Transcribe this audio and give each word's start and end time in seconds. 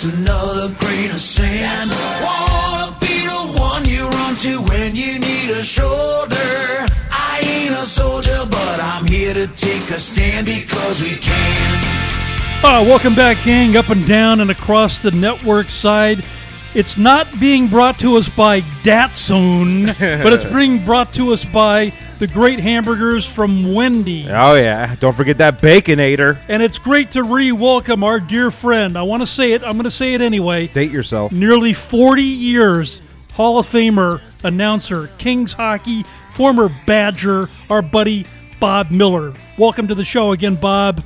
just 0.00 0.16
another 0.18 0.74
grain 0.78 1.10
of 1.10 1.20
sand. 1.20 1.90
Wanna 2.22 2.96
be 3.00 3.26
the 3.26 3.60
one 3.60 3.84
you 3.84 4.08
run 4.08 4.36
to 4.36 4.60
when 4.62 4.96
you 4.96 5.18
need 5.18 5.50
a 5.50 5.62
shoulder. 5.62 6.86
I 7.10 7.40
ain't 7.44 7.72
a 7.72 7.82
soldier, 7.82 8.46
but 8.50 8.80
I'm 8.80 9.06
here 9.06 9.34
to 9.34 9.46
take 9.46 9.90
a 9.90 9.98
stand 9.98 10.46
because 10.46 11.02
we 11.02 11.16
can. 11.16 11.84
Oh, 12.62 12.84
welcome 12.88 13.14
back, 13.14 13.44
gang, 13.44 13.76
up 13.76 13.88
and 13.88 14.06
down 14.06 14.40
and 14.40 14.50
across 14.50 15.00
the 15.00 15.10
network 15.10 15.68
side. 15.68 16.24
It's 16.74 16.96
not 16.96 17.26
being 17.40 17.66
brought 17.66 17.98
to 18.00 18.16
us 18.16 18.28
by 18.28 18.60
Datsun, 18.82 19.86
but 20.22 20.32
it's 20.32 20.44
being 20.44 20.84
brought 20.84 21.12
to 21.14 21.32
us 21.32 21.44
by 21.44 21.92
the 22.20 22.26
great 22.26 22.58
hamburgers 22.58 23.26
from 23.26 23.72
Wendy. 23.72 24.26
Oh 24.28 24.54
yeah, 24.54 24.94
don't 24.96 25.16
forget 25.16 25.38
that 25.38 25.62
baconator. 25.62 26.38
And 26.48 26.62
it's 26.62 26.78
great 26.78 27.10
to 27.12 27.22
re-welcome 27.22 28.04
our 28.04 28.20
dear 28.20 28.50
friend. 28.50 28.98
I 28.98 29.02
want 29.02 29.22
to 29.22 29.26
say 29.26 29.52
it. 29.52 29.62
I'm 29.64 29.72
going 29.72 29.84
to 29.84 29.90
say 29.90 30.12
it 30.12 30.20
anyway. 30.20 30.66
Date 30.66 30.92
yourself. 30.92 31.32
Nearly 31.32 31.72
40 31.72 32.22
years, 32.22 33.00
Hall 33.32 33.58
of 33.58 33.66
Famer, 33.66 34.20
announcer, 34.44 35.06
Kings 35.16 35.54
hockey, 35.54 36.02
former 36.34 36.70
Badger, 36.84 37.48
our 37.70 37.80
buddy 37.80 38.26
Bob 38.60 38.90
Miller. 38.90 39.32
Welcome 39.56 39.88
to 39.88 39.94
the 39.94 40.04
show 40.04 40.32
again, 40.32 40.56
Bob. 40.56 41.02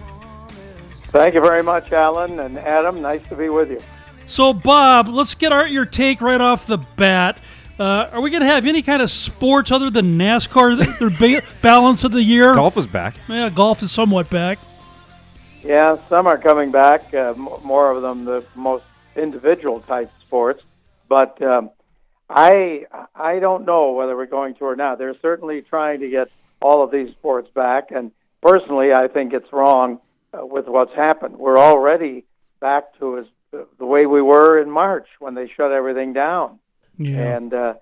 Thank 0.95 1.35
you 1.35 1.41
very 1.41 1.63
much, 1.63 1.93
Alan 1.93 2.41
and 2.41 2.59
Adam. 2.59 3.01
Nice 3.01 3.23
to 3.29 3.37
be 3.37 3.49
with 3.51 3.71
you. 3.71 3.79
So, 4.27 4.53
Bob, 4.53 5.07
let's 5.07 5.37
get 5.37 5.53
our, 5.53 5.65
your 5.65 5.85
take 5.85 6.21
right 6.21 6.41
off 6.41 6.67
the 6.67 6.79
bat. 6.79 7.39
Uh, 7.79 8.09
are 8.13 8.21
we 8.21 8.31
going 8.31 8.41
to 8.43 8.47
have 8.47 8.67
any 8.67 8.83
kind 8.83 9.03
of 9.03 9.11
sports 9.11 9.73
other 9.73 9.91
than 9.91 10.13
NASCAR? 10.17 10.99
Their 10.99 11.11
ba- 11.11 11.47
balance 11.61 12.05
of 12.05 12.13
the 12.13 12.23
year. 12.23 12.55
Golf 12.55 12.77
is 12.77 12.87
back. 12.87 13.17
Yeah, 13.29 13.51
golf 13.51 13.83
is 13.83 13.91
somewhat 13.91 14.31
back. 14.31 14.59
Yeah, 15.63 15.97
some 16.09 16.27
are 16.27 16.39
coming 16.39 16.71
back. 16.71 17.13
Uh, 17.13 17.35
m- 17.37 17.49
more 17.65 17.91
of 17.91 18.01
them, 18.03 18.25
the 18.25 18.45
most 18.55 18.85
individual 19.17 19.81
type 19.81 20.13
sports. 20.25 20.63
But 21.09 21.43
um, 21.43 21.71
I, 22.31 22.87
I 23.15 23.41
don't 23.41 23.65
know 23.65 23.93
whether 23.93 24.17
we're 24.17 24.27
going 24.27 24.55
to 24.57 24.65
or 24.65 24.77
not. 24.77 24.99
They're 24.99 25.19
certainly 25.21 25.63
trying 25.63 26.01
to 26.01 26.09
get 26.09 26.29
all 26.63 26.85
of 26.85 26.93
these 26.93 27.11
sports 27.11 27.51
back, 27.55 27.91
and 27.91 28.13
personally, 28.41 28.93
I 28.93 29.09
think 29.09 29.33
it's 29.33 29.53
wrong 29.53 30.01
uh, 30.33 30.47
with 30.47 30.67
what's 30.67 30.95
happened. 30.95 31.37
We're 31.37 31.59
already 31.59 32.25
back 32.61 32.97
to 33.01 33.19
as 33.19 33.27
the 33.79 33.87
way 33.87 34.07
we 34.07 34.23
were 34.23 34.61
in 34.61 34.71
March 34.71 35.07
when 35.19 35.35
they 35.35 35.49
shut 35.49 35.73
everything 35.73 36.13
down. 36.13 36.59
Yeah. 36.99 37.37
And 37.37 37.55
uh, 37.55 37.75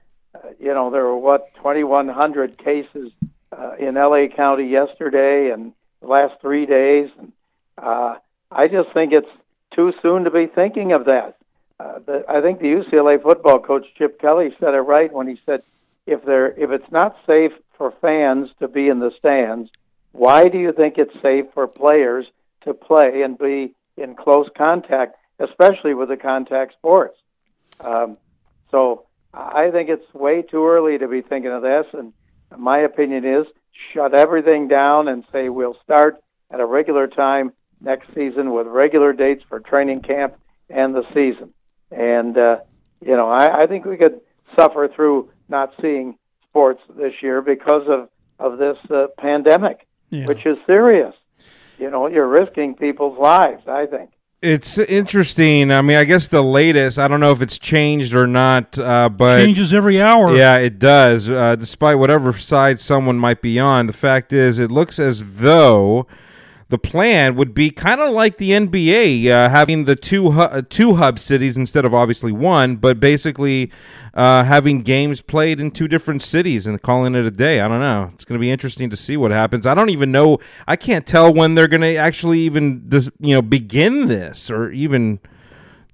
you 0.58 0.72
know 0.74 0.90
there 0.90 1.04
were 1.04 1.16
what 1.16 1.54
2,100 1.56 2.58
cases 2.58 3.12
uh, 3.56 3.72
in 3.78 3.94
LA 3.94 4.26
County 4.34 4.68
yesterday 4.68 5.50
and 5.50 5.72
the 6.00 6.08
last 6.08 6.40
three 6.40 6.66
days. 6.66 7.10
And 7.18 7.32
uh, 7.78 8.16
I 8.50 8.68
just 8.68 8.92
think 8.92 9.12
it's 9.12 9.28
too 9.74 9.92
soon 10.02 10.24
to 10.24 10.30
be 10.30 10.46
thinking 10.46 10.92
of 10.92 11.06
that. 11.06 11.36
Uh, 11.78 11.98
the, 12.04 12.24
I 12.28 12.40
think 12.40 12.60
the 12.60 12.66
UCLA 12.66 13.22
football 13.22 13.58
coach 13.58 13.86
Chip 13.96 14.20
Kelly 14.20 14.54
said 14.60 14.74
it 14.74 14.78
right 14.78 15.12
when 15.12 15.26
he 15.26 15.40
said, 15.44 15.62
"If 16.06 16.24
there, 16.24 16.52
if 16.52 16.70
it's 16.70 16.90
not 16.90 17.16
safe 17.26 17.52
for 17.76 17.92
fans 18.00 18.50
to 18.60 18.68
be 18.68 18.88
in 18.88 19.00
the 19.00 19.12
stands, 19.18 19.70
why 20.12 20.48
do 20.48 20.58
you 20.58 20.72
think 20.72 20.98
it's 20.98 21.14
safe 21.20 21.46
for 21.54 21.66
players 21.66 22.26
to 22.62 22.74
play 22.74 23.22
and 23.22 23.36
be 23.36 23.74
in 23.96 24.14
close 24.14 24.48
contact, 24.56 25.16
especially 25.38 25.94
with 25.94 26.08
the 26.08 26.16
contact 26.16 26.74
sports?" 26.74 27.18
Um, 27.80 28.16
so 28.72 29.04
I 29.32 29.70
think 29.70 29.88
it's 29.88 30.12
way 30.12 30.42
too 30.42 30.66
early 30.66 30.98
to 30.98 31.06
be 31.06 31.22
thinking 31.22 31.52
of 31.52 31.62
this. 31.62 31.86
And 31.92 32.12
my 32.56 32.78
opinion 32.78 33.24
is 33.24 33.46
shut 33.94 34.14
everything 34.14 34.66
down 34.68 35.06
and 35.08 35.24
say 35.30 35.48
we'll 35.48 35.76
start 35.84 36.20
at 36.50 36.58
a 36.60 36.66
regular 36.66 37.06
time 37.06 37.52
next 37.80 38.08
season 38.14 38.52
with 38.52 38.66
regular 38.66 39.12
dates 39.12 39.44
for 39.48 39.60
training 39.60 40.00
camp 40.02 40.34
and 40.68 40.94
the 40.94 41.04
season. 41.14 41.52
And, 41.90 42.36
uh, 42.36 42.58
you 43.00 43.16
know, 43.16 43.30
I, 43.30 43.62
I 43.62 43.66
think 43.66 43.84
we 43.84 43.96
could 43.96 44.20
suffer 44.58 44.88
through 44.94 45.30
not 45.48 45.72
seeing 45.80 46.16
sports 46.48 46.80
this 46.96 47.14
year 47.22 47.40
because 47.42 47.86
of, 47.88 48.08
of 48.38 48.58
this 48.58 48.76
uh, 48.90 49.06
pandemic, 49.18 49.86
Yeah. 50.10 50.26
which 50.26 50.44
is 50.46 50.58
serious. 50.66 51.14
You 51.78 51.90
know, 51.90 52.06
you're 52.06 52.28
risking 52.28 52.74
people's 52.74 53.18
lives, 53.18 53.66
I 53.66 53.86
think. 53.86 54.10
It's 54.42 54.76
interesting. 54.76 55.70
I 55.70 55.82
mean, 55.82 55.96
I 55.96 56.02
guess 56.04 56.26
the 56.26 56.42
latest. 56.42 56.98
I 56.98 57.06
don't 57.06 57.20
know 57.20 57.30
if 57.30 57.40
it's 57.40 57.58
changed 57.58 58.12
or 58.12 58.26
not, 58.26 58.76
uh, 58.76 59.08
but 59.08 59.38
Changes 59.38 59.72
every 59.72 60.02
hour. 60.02 60.34
Yeah, 60.36 60.56
it 60.56 60.80
does. 60.80 61.30
Uh, 61.30 61.54
despite 61.54 61.98
whatever 61.98 62.36
side 62.36 62.80
someone 62.80 63.18
might 63.18 63.40
be 63.40 63.60
on, 63.60 63.86
the 63.86 63.92
fact 63.92 64.32
is, 64.32 64.58
it 64.58 64.72
looks 64.72 64.98
as 64.98 65.36
though 65.36 66.08
the 66.72 66.78
plan 66.78 67.36
would 67.36 67.52
be 67.52 67.70
kind 67.70 68.00
of 68.00 68.14
like 68.14 68.38
the 68.38 68.52
NBA, 68.52 69.26
uh, 69.26 69.50
having 69.50 69.84
the 69.84 69.94
two 69.94 70.30
hu- 70.30 70.40
uh, 70.40 70.62
two 70.70 70.94
hub 70.94 71.18
cities 71.18 71.54
instead 71.54 71.84
of 71.84 71.92
obviously 71.92 72.32
one, 72.32 72.76
but 72.76 72.98
basically 72.98 73.70
uh, 74.14 74.42
having 74.44 74.80
games 74.80 75.20
played 75.20 75.60
in 75.60 75.70
two 75.70 75.86
different 75.86 76.22
cities 76.22 76.66
and 76.66 76.80
calling 76.80 77.14
it 77.14 77.26
a 77.26 77.30
day. 77.30 77.60
I 77.60 77.68
don't 77.68 77.80
know. 77.80 78.10
It's 78.14 78.24
going 78.24 78.38
to 78.38 78.40
be 78.40 78.50
interesting 78.50 78.88
to 78.88 78.96
see 78.96 79.18
what 79.18 79.30
happens. 79.32 79.66
I 79.66 79.74
don't 79.74 79.90
even 79.90 80.10
know. 80.10 80.38
I 80.66 80.76
can't 80.76 81.06
tell 81.06 81.32
when 81.32 81.56
they're 81.56 81.68
going 81.68 81.82
to 81.82 81.94
actually 81.96 82.38
even 82.40 82.88
dis- 82.88 83.10
you 83.20 83.34
know 83.34 83.42
begin 83.42 84.08
this 84.08 84.50
or 84.50 84.70
even 84.70 85.20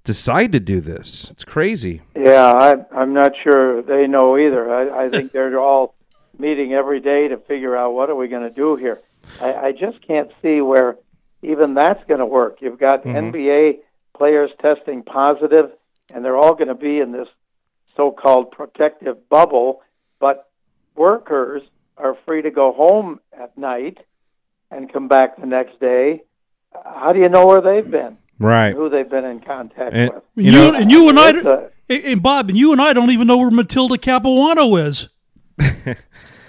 decide 0.04 0.52
to 0.52 0.60
do 0.60 0.80
this. 0.80 1.28
It's 1.32 1.44
crazy. 1.44 2.02
Yeah, 2.14 2.52
I, 2.52 2.76
I'm 2.96 3.12
not 3.12 3.32
sure 3.42 3.82
they 3.82 4.06
know 4.06 4.38
either. 4.38 4.72
I, 4.72 5.06
I 5.06 5.10
think 5.10 5.32
they're 5.32 5.58
all 5.58 5.96
meeting 6.38 6.72
every 6.72 7.00
day 7.00 7.26
to 7.26 7.36
figure 7.36 7.76
out 7.76 7.94
what 7.94 8.10
are 8.10 8.14
we 8.14 8.28
going 8.28 8.44
to 8.44 8.54
do 8.54 8.76
here. 8.76 9.00
I, 9.40 9.54
I 9.54 9.72
just 9.72 10.06
can't 10.06 10.30
see 10.42 10.60
where 10.60 10.96
even 11.42 11.74
that's 11.74 12.02
going 12.08 12.20
to 12.20 12.26
work. 12.26 12.58
You've 12.60 12.78
got 12.78 13.04
mm-hmm. 13.04 13.36
NBA 13.36 13.78
players 14.16 14.50
testing 14.60 15.02
positive, 15.02 15.70
and 16.12 16.24
they're 16.24 16.36
all 16.36 16.54
going 16.54 16.68
to 16.68 16.74
be 16.74 16.98
in 16.98 17.12
this 17.12 17.28
so-called 17.96 18.50
protective 18.50 19.28
bubble, 19.28 19.82
but 20.20 20.50
workers 20.96 21.62
are 21.96 22.16
free 22.26 22.42
to 22.42 22.50
go 22.50 22.72
home 22.72 23.20
at 23.32 23.56
night 23.56 23.98
and 24.70 24.92
come 24.92 25.08
back 25.08 25.36
the 25.40 25.46
next 25.46 25.80
day. 25.80 26.22
How 26.72 27.12
do 27.12 27.18
you 27.20 27.28
know 27.28 27.46
where 27.46 27.60
they've 27.60 27.90
been? 27.90 28.18
Right. 28.38 28.74
Who 28.74 28.88
they've 28.88 29.08
been 29.08 29.24
in 29.24 29.40
contact 29.40 29.94
And- 29.94 30.14
with? 30.14 30.22
You 30.36 30.44
you, 30.44 30.52
know- 30.52 30.74
and 30.74 30.90
you 30.90 31.08
and 31.08 31.18
I, 31.18 31.30
It's 31.30 31.46
a- 31.46 31.70
and 31.88 32.04
and 32.04 32.22
Bob, 32.22 32.48
and 32.48 32.58
you 32.58 32.72
and 32.72 32.80
I 32.80 32.92
don't 32.92 33.10
even 33.10 33.26
know 33.26 33.38
where 33.38 33.50
Matilda 33.50 33.96
Capuano 33.98 34.76
is. 34.76 35.08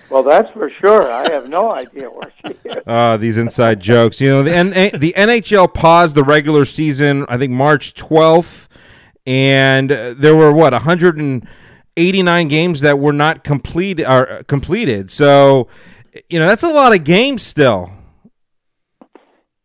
Well, 0.09 0.23
that's 0.23 0.51
for 0.53 0.69
sure. 0.69 1.11
I 1.11 1.29
have 1.31 1.49
no 1.49 1.71
idea 1.71 2.09
where 2.09 2.31
she 2.41 2.53
is. 2.65 2.77
Uh, 2.87 3.17
these 3.21 3.37
inside 3.37 3.79
jokes. 3.79 4.19
You 4.19 4.29
know, 4.29 4.43
the 4.43 4.55
N- 4.55 4.99
the 4.99 5.13
NHL 5.15 5.73
paused 5.73 6.15
the 6.15 6.23
regular 6.23 6.65
season. 6.65 7.25
I 7.29 7.37
think 7.37 7.51
March 7.51 7.93
twelfth, 7.93 8.67
and 9.25 9.91
uh, 9.91 10.13
there 10.17 10.35
were 10.35 10.51
what 10.51 10.73
189 10.73 12.47
games 12.47 12.81
that 12.81 12.97
were 12.97 13.13
not 13.13 13.43
complete 13.43 14.03
are 14.03 14.43
completed. 14.43 15.11
So, 15.11 15.67
you 16.29 16.39
know, 16.39 16.47
that's 16.47 16.63
a 16.63 16.73
lot 16.73 16.95
of 16.95 17.03
games 17.03 17.43
still. 17.43 17.91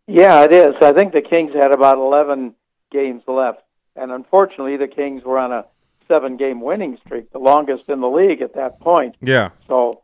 Yeah, 0.07 0.45
it 0.45 0.53
is. 0.53 0.75
I 0.83 0.93
think 0.93 1.15
the 1.15 1.23
Kings 1.23 1.53
had 1.55 1.73
about 1.73 1.97
11 1.97 2.55
games 2.93 3.23
left. 3.27 3.63
And 3.97 4.13
unfortunately, 4.13 4.77
the 4.77 4.89
Kings 4.89 5.23
were 5.25 5.39
on 5.39 5.53
a 5.53 5.65
seven 6.09 6.37
game 6.37 6.61
winning 6.61 6.99
streak, 7.07 7.33
the 7.33 7.39
longest 7.39 7.85
in 7.89 8.01
the 8.01 8.09
league 8.09 8.43
at 8.43 8.55
that 8.55 8.81
point. 8.81 9.15
Yeah. 9.23 9.51
So 9.67 10.03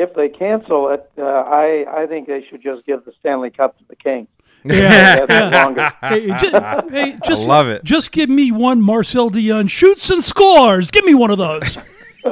if 0.00 0.14
they 0.14 0.30
cancel 0.30 0.88
it, 0.88 1.10
uh, 1.18 1.22
I, 1.22 1.84
I 1.86 2.06
think 2.06 2.26
they 2.26 2.42
should 2.48 2.62
just 2.62 2.86
give 2.86 3.04
the 3.04 3.12
Stanley 3.20 3.50
Cup 3.50 3.76
to 3.78 3.84
the 3.88 3.96
Kings. 3.96 4.28
Yeah, 4.64 5.26
That's. 5.26 5.96
Hey, 6.10 6.26
just, 6.26 6.90
hey, 6.90 7.18
just 7.24 7.42
love 7.42 7.68
it. 7.68 7.84
Just 7.84 8.10
give 8.10 8.28
me 8.30 8.50
one 8.50 8.80
Marcel 8.80 9.30
Dionne 9.30 9.70
shoots 9.70 10.10
and 10.10 10.24
scores. 10.24 10.90
Give 10.90 11.04
me 11.04 11.14
one 11.14 11.30
of 11.30 11.38
those. 11.38 11.78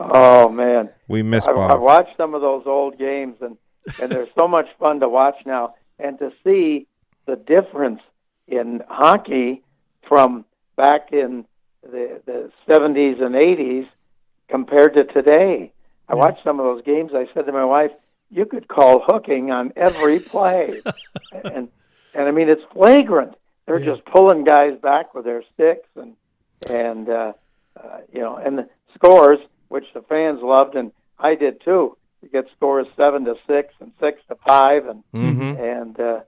oh, 0.00 0.48
man. 0.48 0.88
We 1.08 1.22
miss 1.22 1.46
I've, 1.46 1.56
I've 1.56 1.80
watched 1.80 2.16
some 2.16 2.34
of 2.34 2.40
those 2.40 2.64
old 2.66 2.98
games, 2.98 3.36
and 3.40 3.56
and 4.00 4.10
they're 4.10 4.28
so 4.34 4.48
much 4.48 4.66
fun 4.78 5.00
to 5.00 5.08
watch 5.08 5.36
now, 5.46 5.74
and 5.98 6.18
to 6.18 6.32
see 6.44 6.86
the 7.26 7.36
difference 7.36 8.00
in 8.48 8.82
hockey 8.88 9.62
from 10.08 10.44
back 10.76 11.12
in 11.12 11.44
the 11.82 12.20
the 12.26 12.50
seventies 12.66 13.16
and 13.20 13.34
eighties 13.34 13.86
compared 14.50 14.94
to 14.94 15.04
today. 15.04 15.72
I 16.08 16.14
watched 16.14 16.42
some 16.42 16.58
of 16.58 16.66
those 16.66 16.84
games. 16.84 17.12
I 17.14 17.26
said 17.32 17.46
to 17.46 17.52
my 17.52 17.64
wife, 17.64 17.92
"You 18.30 18.44
could 18.46 18.68
call 18.68 19.00
hooking 19.00 19.50
on 19.50 19.72
every 19.76 20.18
play," 20.18 20.80
and 21.44 21.68
and 22.14 22.28
I 22.28 22.30
mean 22.30 22.48
it's 22.48 22.62
flagrant. 22.72 23.34
They're 23.66 23.78
just 23.78 24.04
pulling 24.04 24.44
guys 24.44 24.76
back 24.82 25.14
with 25.14 25.24
their 25.24 25.44
sticks, 25.54 25.88
and 25.94 26.14
and 26.68 27.08
uh, 27.08 27.32
uh, 27.76 27.98
you 28.12 28.20
know, 28.20 28.36
and 28.36 28.58
the 28.58 28.68
scores, 28.94 29.38
which 29.68 29.86
the 29.94 30.02
fans 30.02 30.40
loved, 30.42 30.74
and 30.74 30.92
I 31.18 31.36
did 31.36 31.60
too. 31.64 31.96
You 32.22 32.28
get 32.28 32.46
scores 32.56 32.86
seven 32.96 33.24
to 33.26 33.36
six 33.46 33.72
and 33.80 33.92
six 34.00 34.20
to 34.28 34.34
five, 34.46 34.86
and 34.86 35.04
and 35.58 36.00
uh, 36.00 36.20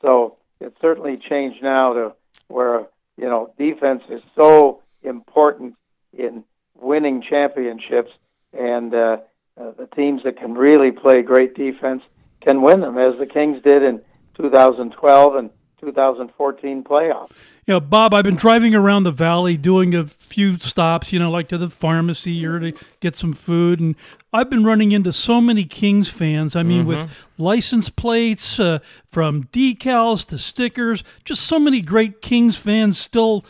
so 0.00 0.36
it's 0.60 0.80
certainly 0.80 1.16
changed 1.16 1.62
now 1.62 1.92
to 1.92 2.14
where 2.48 2.86
you 3.16 3.28
know 3.28 3.52
defense 3.58 4.02
is 4.08 4.22
so 4.36 4.82
important 5.02 5.74
in 6.16 6.44
winning 6.80 7.22
championships, 7.22 8.10
and 8.52 8.94
uh, 8.94 9.18
uh, 9.60 9.72
the 9.78 9.88
teams 9.94 10.22
that 10.24 10.38
can 10.38 10.54
really 10.54 10.90
play 10.90 11.22
great 11.22 11.54
defense 11.54 12.02
can 12.40 12.62
win 12.62 12.80
them, 12.80 12.98
as 12.98 13.18
the 13.18 13.26
Kings 13.26 13.62
did 13.62 13.82
in 13.82 14.00
2012 14.36 15.34
and 15.36 15.50
2014 15.80 16.84
playoffs. 16.84 17.30
You 17.66 17.72
know, 17.72 17.80
Bob, 17.80 18.12
I've 18.12 18.24
been 18.24 18.36
driving 18.36 18.74
around 18.74 19.04
the 19.04 19.10
valley 19.10 19.56
doing 19.56 19.94
a 19.94 20.04
few 20.04 20.58
stops, 20.58 21.12
you 21.12 21.18
know, 21.18 21.30
like 21.30 21.48
to 21.48 21.56
the 21.56 21.70
pharmacy 21.70 22.44
or 22.44 22.58
to 22.60 22.72
get 23.00 23.16
some 23.16 23.32
food. 23.32 23.80
And 23.80 23.96
I've 24.34 24.50
been 24.50 24.64
running 24.64 24.92
into 24.92 25.12
so 25.14 25.40
many 25.40 25.64
Kings 25.64 26.10
fans. 26.10 26.56
I 26.56 26.62
mean, 26.62 26.84
with 26.84 27.08
license 27.38 27.88
plates, 27.88 28.60
uh, 28.60 28.80
from 29.06 29.44
decals 29.44 30.26
to 30.26 30.38
stickers, 30.38 31.04
just 31.24 31.46
so 31.46 31.58
many 31.58 31.80
great 31.80 32.20
Kings 32.20 32.56
fans 32.56 32.98
still 32.98 33.46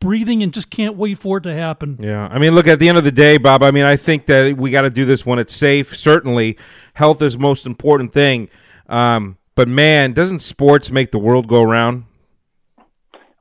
breathing 0.00 0.42
and 0.42 0.52
just 0.52 0.70
can't 0.70 0.96
wait 0.96 1.18
for 1.18 1.38
it 1.38 1.42
to 1.42 1.54
happen. 1.54 1.98
Yeah, 2.00 2.26
I 2.26 2.38
mean, 2.38 2.54
look 2.54 2.66
at 2.66 2.78
the 2.78 2.88
end 2.88 2.98
of 2.98 3.04
the 3.04 3.12
day, 3.12 3.38
Bob. 3.38 3.62
I 3.62 3.70
mean, 3.70 3.84
I 3.84 3.96
think 3.96 4.26
that 4.26 4.56
we 4.56 4.70
got 4.70 4.82
to 4.82 4.90
do 4.90 5.04
this 5.04 5.24
when 5.24 5.38
it's 5.38 5.54
safe. 5.54 5.96
Certainly, 5.96 6.58
health 6.94 7.22
is 7.22 7.34
the 7.34 7.40
most 7.40 7.66
important 7.66 8.12
thing. 8.12 8.48
Um, 8.88 9.38
but 9.54 9.68
man, 9.68 10.12
doesn't 10.12 10.40
sports 10.40 10.90
make 10.90 11.10
the 11.12 11.18
world 11.18 11.46
go 11.46 11.62
round? 11.62 12.04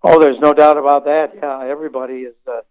Oh, 0.04 0.20
there's 0.20 0.40
no 0.40 0.54
doubt 0.54 0.78
about 0.78 1.06
that. 1.06 1.32
Yeah, 1.36 1.66
everybody 1.66 2.22
is 2.22 2.36
uh, 2.48 2.62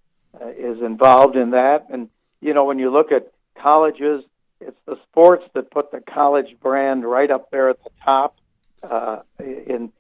uh, 0.41 0.49
is 0.51 0.81
involved 0.83 1.37
in 1.37 1.51
that, 1.51 1.87
and 1.91 2.09
you 2.41 2.55
know 2.55 2.65
when 2.65 2.79
you 2.79 2.91
look 2.91 3.13
at 3.13 3.33
colleges, 3.61 4.23
it's 4.61 4.77
the 4.87 4.97
sports 5.11 5.45
that 5.55 5.71
put 5.71 5.91
the 5.91 6.01
college 6.01 6.57
brand 6.63 7.05
right 7.05 7.31
up 7.31 7.51
there 7.51 7.69
at 7.69 7.83
the 7.83 7.91
top. 8.05 8.37
Uh, 8.83 9.21
in 9.39 9.93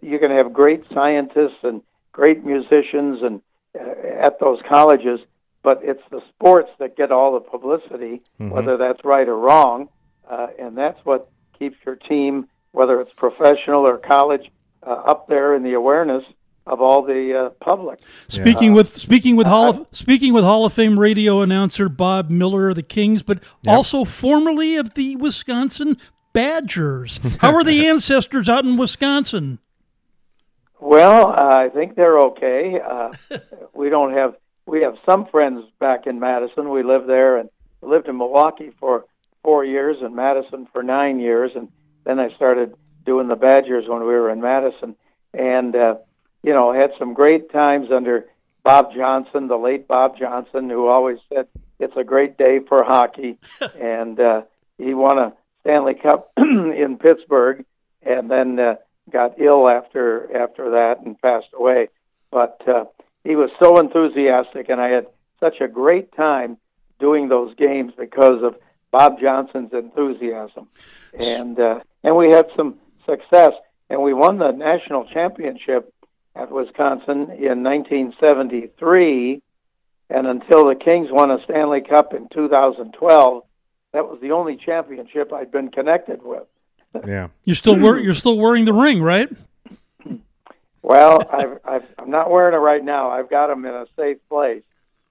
you're 0.00 0.18
going 0.18 0.30
to 0.30 0.36
have 0.36 0.52
great 0.52 0.82
scientists 0.92 1.58
and 1.62 1.82
great 2.14 2.44
musicians 2.44 3.22
and 3.22 3.42
uh, 3.78 4.24
at 4.24 4.38
those 4.40 4.58
colleges, 4.70 5.20
but 5.62 5.80
it's 5.82 6.02
the 6.10 6.20
sports 6.30 6.70
that 6.78 6.96
get 6.96 7.10
all 7.10 7.34
the 7.34 7.40
publicity, 7.40 8.22
whether 8.38 8.76
that's 8.76 9.04
right 9.04 9.28
or 9.28 9.36
wrong, 9.36 9.88
uh, 10.30 10.46
and 10.58 10.78
that's 10.78 10.98
what 11.04 11.28
keeps 11.58 11.76
your 11.84 11.96
team, 11.96 12.46
whether 12.72 13.00
it's 13.00 13.10
professional 13.16 13.86
or 13.86 13.98
college, 13.98 14.50
uh, 14.86 14.90
up 14.90 15.26
there 15.28 15.54
in 15.54 15.62
the 15.64 15.72
awareness 15.72 16.22
of 16.66 16.80
all 16.80 17.02
the 17.02 17.46
uh, 17.46 17.50
public. 17.64 18.00
Speaking 18.28 18.72
with 18.72 18.96
speaking 18.98 19.36
with 19.36 19.46
Hall 19.46 19.70
of 19.70 19.86
speaking 19.90 20.32
with 20.32 20.44
Hall 20.44 20.64
of 20.64 20.72
Fame 20.72 20.98
radio 20.98 21.42
announcer 21.42 21.88
Bob 21.88 22.30
Miller 22.30 22.70
of 22.70 22.76
the 22.76 22.82
Kings, 22.82 23.22
but 23.22 23.40
also 23.66 24.04
formerly 24.04 24.76
of 24.76 24.94
the 24.94 25.16
Wisconsin 25.16 25.98
Badgers. 26.32 27.20
How 27.40 27.54
are 27.54 27.64
the 27.64 27.86
ancestors 27.88 28.48
out 28.48 28.64
in 28.64 28.76
Wisconsin? 28.76 29.58
Well, 30.84 31.28
uh, 31.28 31.56
I 31.56 31.70
think 31.70 31.96
they're 31.96 32.18
okay. 32.18 32.78
Uh, 32.78 33.10
we 33.74 33.88
don't 33.88 34.12
have 34.12 34.34
we 34.66 34.82
have 34.82 34.96
some 35.08 35.24
friends 35.24 35.64
back 35.80 36.06
in 36.06 36.20
Madison. 36.20 36.68
We 36.68 36.82
live 36.82 37.06
there 37.06 37.38
and 37.38 37.48
lived 37.80 38.06
in 38.06 38.18
Milwaukee 38.18 38.70
for 38.78 39.06
four 39.42 39.64
years 39.64 39.96
and 40.02 40.14
Madison 40.14 40.68
for 40.74 40.82
nine 40.82 41.20
years, 41.20 41.52
and 41.56 41.68
then 42.04 42.20
I 42.20 42.34
started 42.36 42.74
doing 43.06 43.28
the 43.28 43.34
Badgers 43.34 43.88
when 43.88 44.00
we 44.00 44.08
were 44.08 44.28
in 44.28 44.42
Madison, 44.42 44.94
and 45.32 45.74
uh, 45.74 45.94
you 46.42 46.52
know 46.52 46.70
had 46.74 46.90
some 46.98 47.14
great 47.14 47.50
times 47.50 47.88
under 47.90 48.26
Bob 48.62 48.92
Johnson, 48.94 49.48
the 49.48 49.56
late 49.56 49.88
Bob 49.88 50.18
Johnson, 50.18 50.68
who 50.68 50.86
always 50.86 51.16
said 51.32 51.48
it's 51.78 51.96
a 51.96 52.04
great 52.04 52.36
day 52.36 52.58
for 52.58 52.84
hockey, 52.84 53.38
and 53.80 54.20
uh, 54.20 54.42
he 54.76 54.92
won 54.92 55.16
a 55.16 55.32
Stanley 55.62 55.94
Cup 55.94 56.30
in 56.36 56.98
Pittsburgh, 57.00 57.64
and 58.02 58.30
then 58.30 58.60
uh, 58.60 58.74
got 59.10 59.40
ill 59.40 59.68
after 59.68 60.34
after 60.36 60.70
that 60.70 61.00
and 61.04 61.20
passed 61.20 61.48
away. 61.54 61.88
But 62.30 62.60
uh, 62.66 62.84
he 63.22 63.36
was 63.36 63.50
so 63.62 63.78
enthusiastic, 63.78 64.68
and 64.68 64.80
I 64.80 64.88
had 64.88 65.06
such 65.40 65.60
a 65.60 65.68
great 65.68 66.12
time 66.12 66.56
doing 66.98 67.28
those 67.28 67.54
games 67.56 67.92
because 67.96 68.42
of 68.42 68.56
Bob 68.90 69.20
Johnson's 69.20 69.72
enthusiasm, 69.72 70.68
and 71.18 71.58
uh, 71.58 71.80
and 72.02 72.16
we 72.16 72.30
had 72.30 72.46
some 72.56 72.76
success, 73.06 73.52
and 73.90 74.02
we 74.02 74.14
won 74.14 74.38
the 74.38 74.52
national 74.52 75.06
championship 75.06 75.92
at 76.36 76.50
Wisconsin 76.50 77.30
in 77.30 77.62
1973, 77.62 79.42
and 80.10 80.26
until 80.26 80.66
the 80.66 80.74
Kings 80.74 81.08
won 81.10 81.30
a 81.30 81.42
Stanley 81.44 81.80
Cup 81.80 82.12
in 82.12 82.28
2012, 82.28 83.44
that 83.92 84.08
was 84.08 84.18
the 84.20 84.32
only 84.32 84.56
championship 84.56 85.32
I'd 85.32 85.52
been 85.52 85.70
connected 85.70 86.22
with. 86.22 86.46
Yeah. 87.06 87.28
You're 87.44 87.56
still 87.56 87.78
wear, 87.78 87.98
you're 87.98 88.14
still 88.14 88.38
wearing 88.38 88.64
the 88.64 88.72
ring, 88.72 89.02
right? 89.02 89.28
Well, 90.82 91.22
I've, 91.32 91.58
I've, 91.64 91.84
I'm 91.98 92.10
not 92.10 92.30
wearing 92.30 92.54
it 92.54 92.58
right 92.58 92.84
now. 92.84 93.10
I've 93.10 93.30
got 93.30 93.48
them 93.48 93.64
in 93.64 93.74
a 93.74 93.86
safe 93.96 94.18
place. 94.28 94.62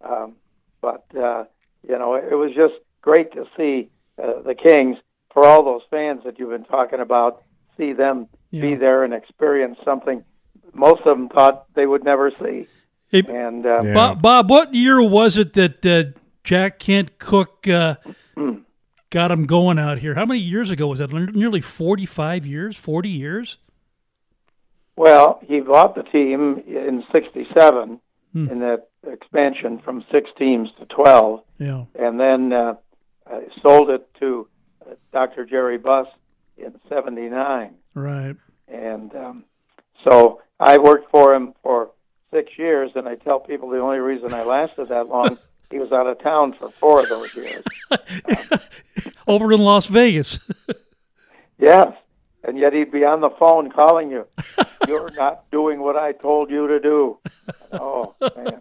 Um, 0.01 0.35
but, 0.81 1.06
uh, 1.15 1.45
you 1.88 1.97
know, 1.97 2.15
it, 2.15 2.33
was 2.35 2.51
just 2.56 2.74
great 3.01 3.31
to 3.33 3.45
see 3.57 3.89
uh, 4.21 4.41
the 4.41 4.56
Kings, 4.56 4.97
for 5.33 5.45
all 5.45 5.63
those 5.63 5.81
fans 5.89 6.21
that 6.25 6.38
you've 6.38 6.51
been 6.51 6.65
talking 6.65 7.00
about, 7.00 7.41
see 7.77 7.94
them 7.94 8.27
Yeah. 8.51 8.62
be 8.62 8.75
there 8.75 9.03
and 9.03 9.13
experience 9.13 9.79
something 9.83 10.24
most 10.74 11.01
of 11.06 11.18
them 11.18 11.29
thought 11.29 11.65
they 11.75 11.86
would 11.86 12.03
never 12.03 12.31
see. 12.31 12.68
Hey, 13.09 13.24
And 13.29 13.65
uh, 13.65 13.81
Yeah. 13.83 13.94
Bob, 13.94 14.21
Bob, 14.21 14.50
what 14.50 14.74
year 14.74 15.01
was 15.01 15.38
it 15.38 15.53
that 15.53 15.86
uh, 15.86 16.19
Jack 16.44 16.79
Kent 16.79 17.19
Cooke 17.19 17.68
uh, 17.68 17.95
got 19.13 19.31
him 19.31 19.45
going 19.45 19.77
out 19.77 20.00
here? 20.00 20.15
How 20.15 20.25
many 20.25 20.39
years 20.39 20.71
ago 20.71 20.88
was 20.88 21.00
that? 21.00 21.13
Nearly 21.13 21.62
forty-five 21.62 22.45
years, 22.45 22.75
forty 22.75 23.10
years. 23.10 23.57
Well, 24.95 25.39
he 25.48 25.60
bought 25.62 25.95
the 25.95 26.04
team 26.04 26.62
in 26.68 27.04
'67 27.12 28.00
Hmm. 28.33 28.50
in 28.50 28.60
that 28.62 28.88
expansion 29.07 29.77
from 29.86 30.04
six 30.12 30.27
teams 30.39 30.68
to 30.80 30.88
12, 30.88 31.44
Yeah. 31.60 31.83
and 31.94 32.19
then 32.19 32.51
uh, 32.51 32.74
uh, 33.31 33.42
sold 33.62 33.92
it 33.92 34.10
to 34.21 34.48
uh, 34.81 34.95
Dr. 35.12 35.45
Jerry 35.45 35.77
Buss 35.77 36.07
in 36.57 36.74
'79. 36.89 37.75
Right. 37.94 38.36
And 38.68 39.15
um, 39.15 39.44
so 40.04 40.42
I 40.60 40.80
worked 40.80 41.12
for 41.12 41.36
him 41.36 41.54
for 41.62 41.92
six 42.33 42.51
years, 42.57 42.89
and 42.95 43.07
I 43.07 43.13
tell 43.15 43.39
people 43.39 43.69
the 43.69 43.77
only 43.80 44.00
reason 44.00 44.33
I 44.33 44.42
lasted 44.44 44.88
that 44.89 45.07
long, 45.10 45.38
he 45.73 45.79
was 45.79 45.91
out 45.91 46.05
of 46.07 46.19
town 46.21 46.53
for 46.53 46.69
four 46.79 46.99
of 47.01 47.09
those 47.09 47.35
years. 47.35 47.63
Over 49.27 49.51
in 49.51 49.59
Las 49.61 49.87
Vegas. 49.87 50.39
Yes. 51.59 51.93
And 52.43 52.57
yet 52.57 52.73
he'd 52.73 52.91
be 52.91 53.05
on 53.05 53.21
the 53.21 53.29
phone 53.29 53.71
calling 53.71 54.11
you. 54.11 54.27
You're 54.87 55.11
not 55.11 55.49
doing 55.49 55.79
what 55.79 55.95
I 55.95 56.11
told 56.11 56.49
you 56.49 56.67
to 56.67 56.79
do. 56.79 57.19
Oh 57.71 58.15
man, 58.19 58.59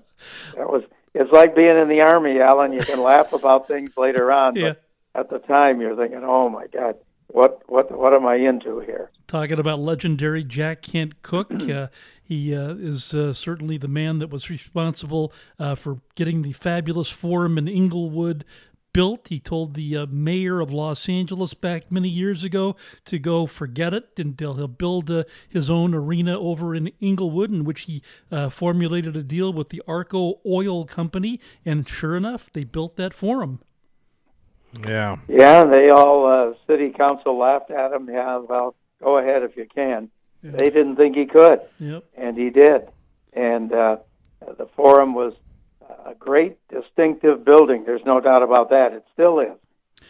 that 0.56 0.70
was. 0.70 0.84
It's 1.14 1.32
like 1.32 1.56
being 1.56 1.76
in 1.76 1.88
the 1.88 2.02
army, 2.02 2.38
Alan. 2.38 2.72
You 2.72 2.80
can 2.80 3.02
laugh 3.02 3.32
about 3.32 3.66
things 3.66 3.96
later 3.96 4.30
on, 4.30 4.54
Yeah. 4.54 4.74
but 5.14 5.20
at 5.22 5.30
the 5.30 5.38
time 5.40 5.80
you're 5.80 5.96
thinking, 5.96 6.20
"Oh 6.22 6.48
my 6.48 6.68
God, 6.68 6.94
what 7.32 7.62
what 7.68 7.90
what 7.96 8.14
am 8.14 8.26
I 8.26 8.36
into 8.36 8.80
here?" 8.80 9.10
Talking 9.26 9.58
about 9.58 9.80
legendary 9.80 10.44
Jack 10.44 10.82
Kent 10.82 11.22
Cooke. 11.22 11.52
Uh, 11.72 11.86
he 12.22 12.54
uh, 12.54 12.74
is 12.74 13.12
uh, 13.14 13.32
certainly 13.32 13.76
the 13.76 13.88
man 13.88 14.18
that 14.18 14.30
was 14.30 14.48
responsible 14.48 15.32
uh, 15.58 15.74
for 15.74 16.00
getting 16.14 16.42
the 16.42 16.52
fabulous 16.52 17.10
forum 17.10 17.58
in 17.58 17.68
Inglewood 17.68 18.44
built. 18.92 19.28
He 19.28 19.40
told 19.40 19.74
the 19.74 19.96
uh, 19.96 20.06
mayor 20.06 20.60
of 20.60 20.72
Los 20.72 21.08
Angeles 21.08 21.54
back 21.54 21.90
many 21.90 22.08
years 22.08 22.44
ago 22.44 22.76
to 23.06 23.18
go 23.18 23.46
forget 23.46 23.94
it 23.94 24.10
and 24.16 24.38
he'll 24.38 24.54
he'll 24.54 24.68
build 24.68 25.10
uh, 25.10 25.24
his 25.48 25.70
own 25.70 25.94
arena 25.94 26.38
over 26.38 26.74
in 26.74 26.92
Inglewood, 27.00 27.50
in 27.50 27.64
which 27.64 27.82
he 27.82 28.02
uh, 28.30 28.48
formulated 28.48 29.16
a 29.16 29.22
deal 29.22 29.52
with 29.52 29.70
the 29.70 29.82
Arco 29.86 30.40
Oil 30.46 30.84
Company. 30.84 31.40
And 31.64 31.88
sure 31.88 32.16
enough, 32.16 32.52
they 32.52 32.64
built 32.64 32.96
that 32.96 33.14
forum. 33.14 33.60
Yeah. 34.80 35.16
Yeah, 35.28 35.64
they 35.64 35.90
all 35.90 36.26
uh, 36.26 36.54
city 36.66 36.90
council 36.90 37.38
laughed 37.38 37.70
at 37.70 37.92
him. 37.92 38.08
Yeah, 38.10 38.38
well, 38.38 38.74
go 39.02 39.18
ahead 39.18 39.42
if 39.42 39.56
you 39.56 39.66
can. 39.72 40.10
They 40.42 40.70
didn't 40.70 40.96
think 40.96 41.16
he 41.16 41.26
could. 41.26 41.60
Yep. 41.78 42.04
and 42.16 42.36
he 42.36 42.50
did. 42.50 42.88
And 43.32 43.72
uh, 43.72 43.98
the 44.58 44.66
Forum 44.74 45.14
was 45.14 45.34
a 46.04 46.14
great, 46.14 46.56
distinctive 46.68 47.44
building. 47.44 47.84
There's 47.84 48.04
no 48.04 48.20
doubt 48.20 48.42
about 48.42 48.70
that. 48.70 48.92
It 48.92 49.04
still 49.12 49.38
is. 49.40 49.56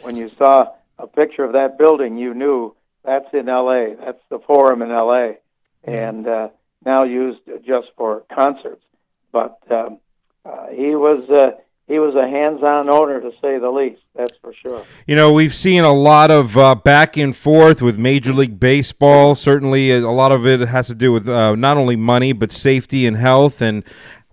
When 0.00 0.16
you 0.16 0.30
saw 0.38 0.68
a 0.98 1.06
picture 1.06 1.44
of 1.44 1.52
that 1.52 1.78
building, 1.78 2.16
you 2.16 2.34
knew 2.34 2.74
that's 3.04 3.32
in 3.32 3.48
L.A. 3.48 3.94
That's 3.96 4.22
the 4.30 4.38
Forum 4.38 4.82
in 4.82 4.90
L.A. 4.90 5.38
And 5.84 6.26
uh, 6.26 6.48
now 6.84 7.02
used 7.04 7.40
just 7.66 7.88
for 7.96 8.24
concerts. 8.32 8.84
But 9.32 9.58
um, 9.70 9.98
uh, 10.44 10.68
he 10.68 10.94
was 10.94 11.28
uh, 11.30 11.60
he 11.88 11.98
was 11.98 12.14
a 12.14 12.28
hands-on 12.28 12.88
owner 12.88 13.20
to 13.20 13.30
say 13.42 13.58
the 13.58 13.70
least. 13.70 14.00
That's 14.14 14.36
for 14.40 14.54
sure. 14.54 14.84
You 15.06 15.16
know, 15.16 15.32
we've 15.32 15.54
seen 15.54 15.84
a 15.84 15.92
lot 15.92 16.30
of 16.30 16.56
uh, 16.56 16.74
back 16.74 17.16
and 17.16 17.36
forth 17.36 17.82
with 17.82 17.98
Major 17.98 18.32
League 18.32 18.60
Baseball. 18.60 19.34
Certainly, 19.34 19.90
a 19.90 20.10
lot 20.10 20.32
of 20.32 20.46
it 20.46 20.60
has 20.60 20.86
to 20.88 20.94
do 20.94 21.12
with 21.12 21.28
uh, 21.28 21.54
not 21.54 21.76
only 21.76 21.96
money, 21.96 22.32
but 22.32 22.52
safety 22.52 23.06
and 23.06 23.16
health 23.16 23.60
and 23.60 23.84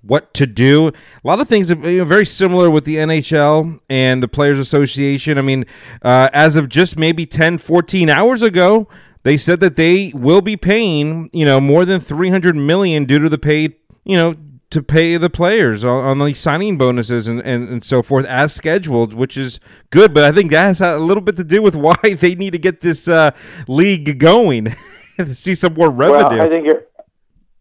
what 0.02 0.34
to 0.36 0.48
do. 0.48 0.88
A 0.88 1.28
lot 1.28 1.40
of 1.40 1.48
things 1.48 1.70
you 1.70 1.76
know, 1.76 2.06
very 2.06 2.26
similar 2.26 2.70
with 2.70 2.86
the 2.86 2.98
NHL 2.98 3.80
and 3.90 4.24
the 4.24 4.28
Players 4.28 4.60
Association. 4.60 5.38
I 5.38 5.42
mean, 5.42 5.66
uh, 6.02 6.30
as 6.34 6.56
of 6.56 6.70
just 6.70 6.98
maybe 6.98 7.26
10, 7.26 7.58
14 7.58 8.10
hours 8.10 8.42
ago, 8.42 8.88
they 9.24 9.38
said 9.38 9.60
that 9.60 9.76
they 9.76 10.12
will 10.16 10.42
be 10.42 10.56
paying, 10.56 11.30
you 11.34 11.46
know, 11.46 11.60
more 11.60 11.84
than 11.86 12.00
300 12.00 12.56
million 12.56 13.06
due 13.06 13.20
to 13.20 13.30
the 13.30 13.38
paid, 13.38 13.76
you 14.06 14.16
know, 14.16 14.36
to 14.72 14.84
pay 14.84 15.18
the 15.18 15.30
players 15.30 15.84
on, 15.84 16.04
on 16.06 16.20
the 16.20 16.34
signing 16.34 16.78
bonuses 16.78 17.28
and, 17.28 17.42
and, 17.42 17.68
and 17.70 17.84
so 17.84 18.04
forth 18.04 18.26
as 18.26 18.54
scheduled, 18.54 19.14
which 19.14 19.36
is 19.36 19.60
good. 19.90 20.14
But 20.14 20.24
I 20.24 20.32
think 20.32 20.52
that 20.52 20.68
has 20.68 20.82
a 20.82 21.00
little 21.00 21.22
bit 21.22 21.36
to 21.38 21.44
do 21.44 21.62
with 21.62 21.76
why 21.88 21.96
they 22.04 22.36
need 22.36 22.52
to 22.52 22.60
get 22.60 22.82
this 22.82 23.08
uh, 23.08 23.32
league 23.68 24.20
going 24.20 24.76
to 25.18 25.36
see 25.36 25.56
some 25.56 25.74
more 25.74 25.90
revenue. 25.90 26.38
Well, 26.38 26.42
I 26.42 26.50
think 26.50 26.66
you're 26.66 26.84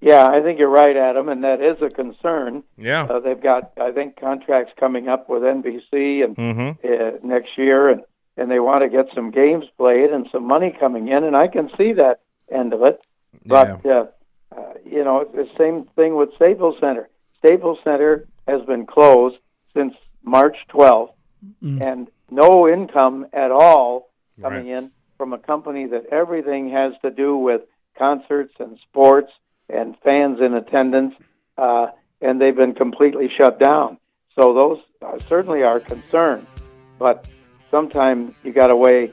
Yeah, 0.00 0.26
I 0.28 0.40
think 0.42 0.58
you're 0.58 0.68
right, 0.68 0.96
Adam, 0.96 1.28
and 1.28 1.42
that 1.44 1.60
is 1.62 1.80
a 1.82 1.88
concern. 1.88 2.62
Yeah. 2.76 3.04
Uh, 3.04 3.20
they've 3.20 3.40
got, 3.40 3.72
I 3.80 3.90
think, 3.90 4.20
contracts 4.20 4.72
coming 4.78 5.08
up 5.08 5.28
with 5.28 5.42
NBC 5.42 6.24
and 6.24 6.36
hmm 6.36 6.70
uh, 6.86 7.10
next 7.22 7.56
year, 7.56 7.88
and 7.88 8.02
and 8.36 8.50
they 8.50 8.60
want 8.60 8.84
to 8.84 8.88
get 8.88 9.06
some 9.14 9.32
games 9.32 9.64
played 9.76 10.10
and 10.10 10.28
some 10.30 10.46
money 10.46 10.76
coming 10.78 11.08
in, 11.08 11.24
and 11.24 11.36
I 11.36 11.48
can 11.48 11.70
see 11.76 11.94
that 11.94 12.20
end 12.52 12.72
of 12.72 12.82
it. 12.82 13.00
But 13.44 13.84
uh, 13.84 14.06
uh, 14.58 14.72
you 14.84 15.04
know, 15.04 15.20
it's 15.20 15.34
the 15.34 15.48
same 15.56 15.84
thing 15.96 16.16
with 16.16 16.30
Staples 16.36 16.76
Center. 16.80 17.08
Staples 17.38 17.78
Center 17.84 18.26
has 18.46 18.60
been 18.66 18.86
closed 18.86 19.36
since 19.74 19.94
March 20.22 20.56
12th, 20.70 21.12
and 21.62 22.08
no 22.30 22.68
income 22.68 23.26
at 23.32 23.50
all 23.50 24.10
coming 24.42 24.66
in 24.68 24.90
from 25.16 25.32
a 25.32 25.38
company 25.38 25.86
that 25.86 26.06
everything 26.06 26.70
has 26.70 26.92
to 27.02 27.10
do 27.10 27.36
with 27.36 27.62
concerts 27.96 28.54
and 28.58 28.78
sports 28.88 29.30
and 29.68 29.96
fans 30.04 30.40
in 30.40 30.54
attendance, 30.54 31.14
uh, 31.56 31.86
and 32.20 32.40
they've 32.40 32.56
been 32.56 32.74
completely 32.74 33.28
shut 33.36 33.58
down. 33.60 33.98
So 34.34 34.54
those 34.54 34.78
uh, 35.02 35.18
certainly 35.28 35.62
are 35.62 35.80
concerns, 35.80 36.46
but 36.98 37.26
sometimes 37.70 38.34
you 38.44 38.52
got 38.52 38.68
to 38.68 38.76
weigh 38.76 39.12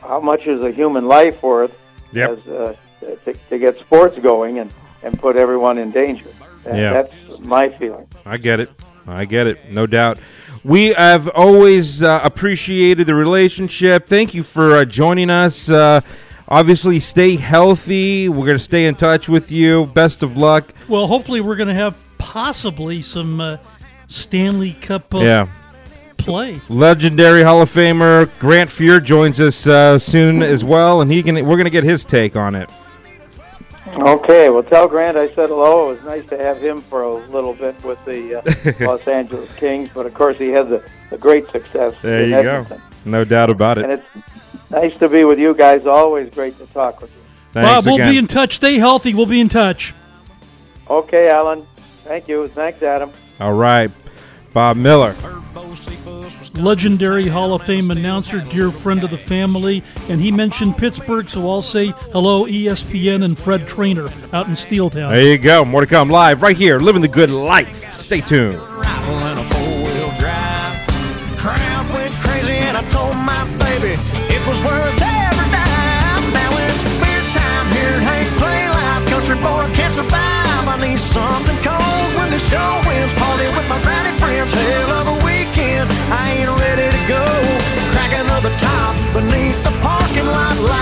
how 0.00 0.20
much 0.20 0.46
is 0.46 0.64
a 0.64 0.70
human 0.70 1.06
life 1.06 1.42
worth 1.42 1.74
Yep. 2.12 2.30
as 2.30 2.48
uh, 2.48 2.76
to, 3.24 3.34
to 3.50 3.58
get 3.58 3.78
sports 3.78 4.18
going 4.18 4.58
and, 4.58 4.72
and 5.02 5.18
put 5.18 5.36
everyone 5.36 5.78
in 5.78 5.90
danger. 5.90 6.26
And 6.66 6.78
Yeah. 6.78 6.92
That's 7.02 7.38
my 7.40 7.68
feeling. 7.70 8.06
I 8.24 8.36
get 8.38 8.60
it. 8.60 8.70
I 9.06 9.24
get 9.26 9.46
it. 9.46 9.70
No 9.70 9.86
doubt. 9.86 10.18
We 10.64 10.94
have 10.94 11.28
always 11.28 12.02
uh, 12.02 12.20
appreciated 12.24 13.06
the 13.06 13.14
relationship. 13.14 14.06
Thank 14.06 14.32
you 14.32 14.42
for 14.42 14.76
uh, 14.78 14.84
joining 14.86 15.28
us. 15.28 15.68
Uh, 15.68 16.00
obviously, 16.48 17.00
stay 17.00 17.36
healthy. 17.36 18.30
We're 18.30 18.46
going 18.46 18.56
to 18.56 18.64
stay 18.64 18.86
in 18.86 18.94
touch 18.94 19.28
with 19.28 19.52
you. 19.52 19.84
Best 19.86 20.22
of 20.22 20.38
luck. 20.38 20.72
Well, 20.88 21.06
hopefully, 21.06 21.42
we're 21.42 21.56
going 21.56 21.68
to 21.68 21.74
have 21.74 22.02
possibly 22.16 23.02
some 23.02 23.42
uh, 23.42 23.58
Stanley 24.06 24.72
Cup 24.80 25.14
uh, 25.14 25.18
Yeah. 25.18 25.48
play. 26.16 26.58
Legendary 26.70 27.42
Hall 27.42 27.60
of 27.60 27.70
Famer 27.70 28.30
Grant 28.38 28.70
Fuhr 28.70 29.04
joins 29.04 29.38
us 29.42 29.66
uh, 29.66 29.98
soon 29.98 30.42
as 30.42 30.64
well, 30.64 31.02
and 31.02 31.12
he 31.12 31.22
can. 31.22 31.34
We're 31.34 31.56
going 31.56 31.64
to 31.64 31.70
get 31.70 31.84
his 31.84 32.06
take 32.06 32.36
on 32.36 32.54
it. 32.54 32.70
Okay, 33.96 34.50
well, 34.50 34.62
tell 34.62 34.88
Grant 34.88 35.16
I 35.16 35.28
said 35.34 35.48
hello. 35.50 35.90
It 35.90 35.94
was 35.96 36.02
nice 36.04 36.28
to 36.30 36.36
have 36.38 36.60
him 36.60 36.80
for 36.80 37.02
a 37.02 37.14
little 37.14 37.54
bit 37.54 37.80
with 37.84 38.02
the 38.04 38.36
uh, 38.36 38.74
Los 38.86 39.06
Angeles 39.06 39.52
Kings, 39.56 39.88
but 39.94 40.04
of 40.06 40.14
course 40.14 40.36
he 40.36 40.48
had 40.48 40.68
the, 40.68 40.82
the 41.10 41.18
great 41.18 41.48
success 41.52 41.94
There 42.02 42.22
in 42.24 42.30
you 42.30 42.36
Edmonton. 42.36 42.78
go. 42.78 43.10
No 43.10 43.24
doubt 43.24 43.50
about 43.50 43.78
it. 43.78 43.84
And 43.84 43.92
it's 43.92 44.70
nice 44.70 44.98
to 44.98 45.08
be 45.08 45.24
with 45.24 45.38
you 45.38 45.54
guys. 45.54 45.86
Always 45.86 46.30
great 46.30 46.58
to 46.58 46.66
talk 46.68 47.00
with 47.02 47.10
you. 47.14 47.22
Bob, 47.52 47.64
Thanks 47.64 47.86
we'll 47.86 47.94
again. 47.96 48.12
be 48.12 48.18
in 48.18 48.26
touch. 48.26 48.56
Stay 48.56 48.78
healthy. 48.78 49.14
We'll 49.14 49.26
be 49.26 49.40
in 49.40 49.48
touch. 49.48 49.94
Okay, 50.90 51.28
Alan. 51.30 51.64
Thank 52.04 52.26
you. 52.28 52.48
Thanks, 52.48 52.82
Adam. 52.82 53.10
All 53.38 53.54
right, 53.54 53.90
Bob 54.52 54.76
Miller. 54.76 55.14
Legendary 56.54 57.26
Hall 57.26 57.54
of 57.54 57.62
Fame 57.62 57.90
announcer, 57.90 58.40
dear 58.40 58.70
friend 58.70 59.02
of 59.02 59.10
the 59.10 59.18
family, 59.18 59.82
and 60.08 60.20
he 60.20 60.30
mentioned 60.30 60.76
Pittsburgh, 60.76 61.28
so 61.28 61.48
I'll 61.50 61.62
say 61.62 61.88
hello, 62.12 62.46
ESPN 62.46 63.24
and 63.24 63.38
Fred 63.38 63.66
Trainer 63.66 64.08
out 64.32 64.46
in 64.46 64.54
Steeltown. 64.54 65.10
There 65.10 65.22
you 65.22 65.38
go. 65.38 65.64
More 65.64 65.80
to 65.80 65.86
come 65.86 66.08
live 66.08 66.42
right 66.42 66.56
here. 66.56 66.78
Living 66.78 67.02
the 67.02 67.08
good 67.08 67.30
life. 67.30 67.92
Stay 67.94 68.20
tuned. 68.20 68.60
rifle 68.60 69.14
and 69.14 69.40
a 69.40 69.54
country 79.24 79.42
boy 79.42 79.64
can't 79.72 79.94
survive. 79.94 80.68
I 80.68 80.76
need 80.80 80.98
something 80.98 81.56
cold 81.64 82.08
when 82.16 82.30
the 82.30 82.38
show 82.38 82.72
ends. 82.92 83.14
Party 83.14 83.46
with 83.56 83.68
my 83.68 83.80
rowdy 83.80 84.12
friends, 84.18 84.52
hell 84.52 84.90
of 85.00 85.08
a 85.08 85.16
weekend. 85.24 85.88
I 86.12 86.44
ain't 86.44 86.60
ready 86.60 86.90
to 86.92 87.02
go. 87.08 87.24
Crack 87.92 88.12
another 88.20 88.52
top 88.58 88.92
beneath 89.14 89.56
the 89.64 89.72
parking 89.80 90.26
lot 90.26 90.56
light. 90.60 90.74